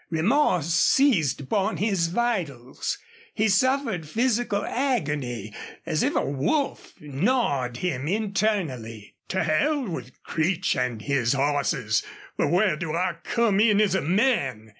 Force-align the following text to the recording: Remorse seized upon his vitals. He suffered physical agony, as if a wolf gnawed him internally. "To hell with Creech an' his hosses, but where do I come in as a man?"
Remorse 0.09 0.73
seized 0.73 1.41
upon 1.41 1.77
his 1.77 2.07
vitals. 2.07 2.97
He 3.35 3.47
suffered 3.49 4.09
physical 4.09 4.65
agony, 4.65 5.53
as 5.85 6.01
if 6.01 6.15
a 6.15 6.25
wolf 6.25 6.95
gnawed 6.99 7.77
him 7.77 8.07
internally. 8.07 9.13
"To 9.27 9.43
hell 9.43 9.87
with 9.87 10.23
Creech 10.23 10.75
an' 10.75 11.01
his 11.01 11.33
hosses, 11.33 12.01
but 12.35 12.47
where 12.47 12.75
do 12.75 12.95
I 12.95 13.17
come 13.23 13.59
in 13.59 13.79
as 13.79 13.93
a 13.93 14.01
man?" 14.01 14.69